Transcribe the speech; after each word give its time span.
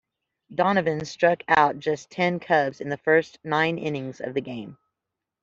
Donovan 0.51 1.05
struck 1.05 1.43
out 1.47 1.77
just 1.77 2.09
ten 2.09 2.39
Cubs 2.39 2.81
in 2.81 2.89
the 2.89 2.97
first 2.97 3.37
nine 3.43 3.77
innings 3.77 4.19
of 4.19 4.33
the 4.33 4.41
game. 4.41 4.79